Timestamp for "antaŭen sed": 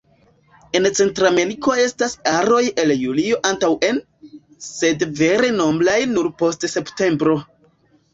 3.49-5.05